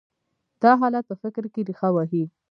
[0.61, 2.23] دا حالت په فکر کې رېښه وهي.